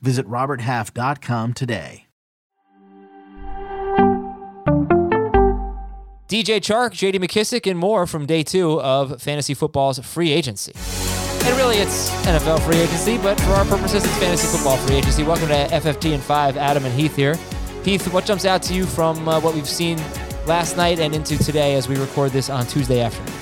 [0.00, 2.06] Visit RobertHalf.com today.
[6.28, 10.72] DJ Chark, JD McKissic, and more from day two of fantasy football's free agency.
[11.46, 15.22] And really, it's NFL free agency, but for our purposes, it's fantasy football free agency.
[15.22, 16.56] Welcome to FFT and 5.
[16.56, 17.36] Adam and Heath here.
[17.84, 19.98] Heath, what jumps out to you from uh, what we've seen
[20.46, 23.32] last night and into today as we record this on Tuesday afternoon?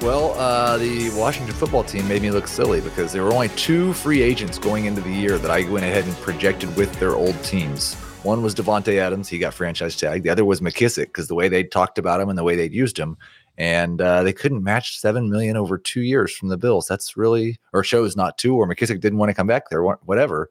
[0.00, 3.94] Well, uh, the Washington football team made me look silly because there were only two
[3.94, 7.42] free agents going into the year that I went ahead and projected with their old
[7.42, 7.94] teams.
[8.22, 10.22] One was Davante Adams; he got franchise tag.
[10.22, 12.74] The other was McKissic because the way they talked about him and the way they'd
[12.74, 13.16] used him,
[13.56, 16.86] and uh, they couldn't match seven million over two years from the Bills.
[16.86, 20.50] That's really or shows not to, or McKissic didn't want to come back there, whatever.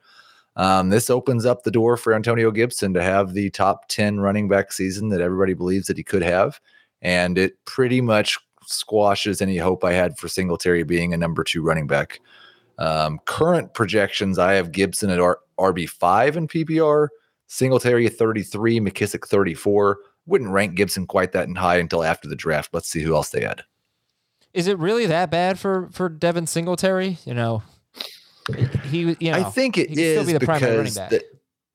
[0.55, 4.47] Um, this opens up the door for Antonio Gibson to have the top ten running
[4.47, 6.59] back season that everybody believes that he could have,
[7.01, 11.61] and it pretty much squashes any hope I had for Singletary being a number two
[11.61, 12.19] running back.
[12.79, 17.07] Um, current projections, I have Gibson at R- RB five in PPR,
[17.47, 22.27] Singletary at thirty three, McKissic thirty four wouldn't rank Gibson quite that high until after
[22.27, 22.73] the draft.
[22.73, 23.63] Let's see who else they add.
[24.53, 27.17] Is it really that bad for for Devin Singletary?
[27.25, 27.63] You know,
[28.85, 29.15] he.
[29.19, 31.23] You know, I think it is be because the,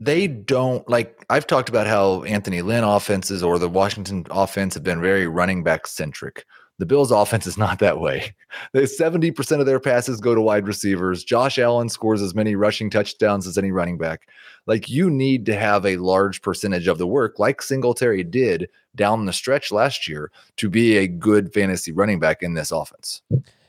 [0.00, 1.24] they don't like.
[1.28, 5.64] I've talked about how Anthony Lynn offenses or the Washington offense have been very running
[5.64, 6.44] back centric.
[6.78, 8.34] The Bills' offense is not that way.
[8.72, 11.24] They 70% of their passes go to wide receivers.
[11.24, 14.28] Josh Allen scores as many rushing touchdowns as any running back.
[14.66, 19.26] Like you need to have a large percentage of the work, like Singletary did down
[19.26, 23.22] the stretch last year, to be a good fantasy running back in this offense.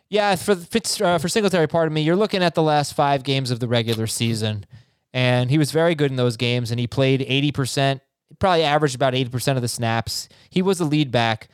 [0.09, 3.59] Yeah, for uh, for Singletary, pardon me, you're looking at the last five games of
[3.59, 4.65] the regular season,
[5.13, 8.01] and he was very good in those games, and he played 80%,
[8.39, 10.27] probably averaged about 80% of the snaps.
[10.49, 11.47] He was the lead back.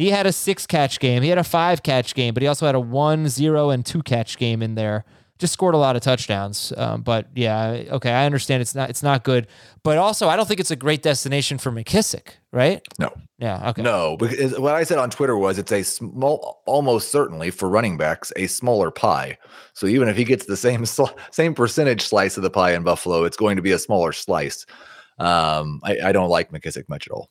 [0.00, 1.22] He had a six catch game.
[1.22, 4.02] He had a five catch game, but he also had a one, zero, and two
[4.02, 5.04] catch game in there.
[5.38, 6.72] Just scored a lot of touchdowns.
[6.74, 9.46] Um, but yeah, okay, I understand it's not it's not good.
[9.82, 12.80] But also, I don't think it's a great destination for McKissic, right?
[12.98, 13.12] No.
[13.36, 13.68] Yeah.
[13.68, 13.82] Okay.
[13.82, 17.98] No, because what I said on Twitter was it's a small, almost certainly for running
[17.98, 19.36] backs, a smaller pie.
[19.74, 20.86] So even if he gets the same
[21.30, 24.64] same percentage slice of the pie in Buffalo, it's going to be a smaller slice.
[25.18, 27.28] Um, I, I don't like McKissic much at all.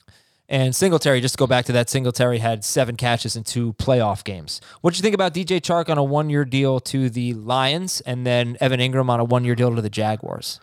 [0.52, 4.24] And Singletary, just to go back to that, Singletary had seven catches in two playoff
[4.24, 4.60] games.
[4.82, 8.02] What do you think about DJ Chark on a one year deal to the Lions
[8.02, 10.60] and then Evan Engram on a one year deal to the Jaguars?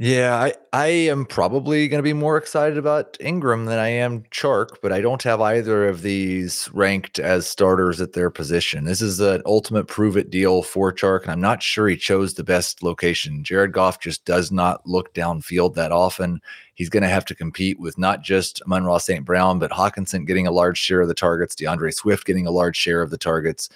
[0.00, 4.22] Yeah, I, I am probably going to be more excited about Engram than I am
[4.30, 8.84] Chark, but I don't have either of these ranked as starters at their position.
[8.84, 12.34] This is an ultimate prove it deal for Chark, and I'm not sure he chose
[12.34, 13.42] the best location.
[13.42, 16.40] Jared Goff just does not look downfield that often.
[16.74, 19.24] He's going to have to compete with not just Amon-Ra St.
[19.24, 22.76] Brown, but Hockenson getting a large share of the targets, D'Andre Swift getting a large
[22.76, 23.68] share of the targets.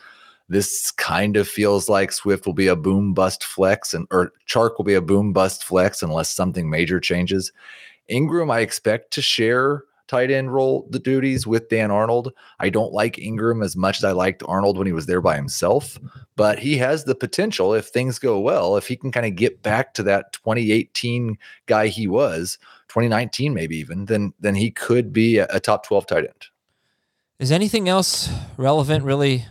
[0.52, 4.72] This kind of feels like Swift will be a boom bust flex, and or Chark
[4.76, 7.50] will be a boom bust flex unless something major changes.
[8.10, 12.34] Engram, I expect to share tight end role the duties with Dan Arnold.
[12.60, 15.36] I don't like Engram as much as I liked Arnold when he was there by
[15.36, 15.98] himself,
[16.36, 19.62] but he has the potential if things go well, if he can kind of get
[19.62, 22.58] back to that 2018 guy he was,
[22.88, 26.46] 2019 maybe even, then then he could be a, a top 12 tight end.
[27.38, 29.46] Is anything else relevant really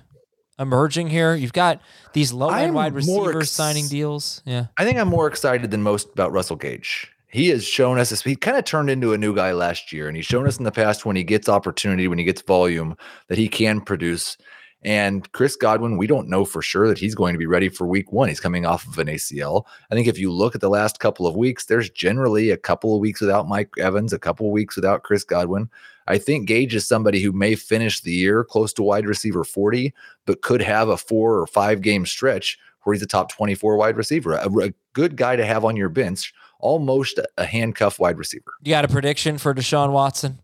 [0.62, 1.36] emerging here?
[1.36, 1.82] You've got
[2.14, 4.42] these low end wide receivers ex- signing deals.
[4.46, 4.68] Yeah.
[4.78, 7.12] I think I'm more excited than most about Russell Gage.
[7.28, 8.22] He has shown us this.
[8.22, 10.66] He kind of turned into a new guy last year, and he's shown us in
[10.66, 12.98] the past when he gets opportunity, when he gets volume,
[13.30, 14.38] that he can produce.
[14.84, 17.86] And Chris Godwin, we don't know for sure that he's going to be ready for
[17.86, 18.30] week one.
[18.30, 19.66] He's coming off of an ACL.
[19.92, 22.96] I think if you look at the last couple of weeks, there's generally a couple
[22.96, 25.70] of weeks without Mike Evans, a couple of weeks without Chris Godwin.
[26.08, 29.94] I think Gage is somebody who may finish the year close to wide receiver 40,
[30.26, 33.98] but could have a four or five game stretch where he's a top 24 wide
[33.98, 38.54] receiver, a, a good guy to have on your bench, almost a handcuff wide receiver.
[38.64, 40.40] You got a prediction for Deshaun Watson?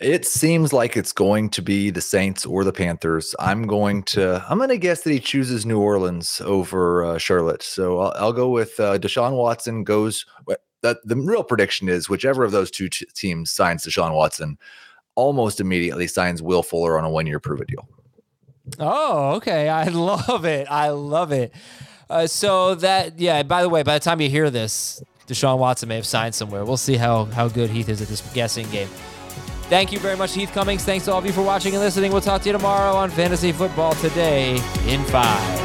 [0.00, 3.34] It seems like it's going to be the Saints or the Panthers.
[3.38, 7.62] I'm going to I'm going to guess that he chooses New Orleans over uh, Charlotte.
[7.62, 10.26] So I'll, I'll, go with uh, Deshaun Watson goes
[10.84, 14.58] the, the real prediction is whichever of those two t- teams signs Deshaun Watson
[15.14, 17.88] almost immediately signs Will Fuller on a one year prove it deal.
[18.78, 19.68] Oh, okay.
[19.68, 20.66] I love it.
[20.70, 21.54] I love it.
[22.10, 25.88] Uh, so that, yeah, by the way, by the time you hear this, Deshaun Watson
[25.88, 26.64] may have signed somewhere.
[26.64, 28.90] We'll see how how good Heath is at this guessing game.
[29.68, 30.84] Thank you very much, Heath Cummings.
[30.84, 32.12] Thanks to all of you for watching and listening.
[32.12, 34.56] We'll talk to you tomorrow on Fantasy Football Today
[34.86, 35.63] in five.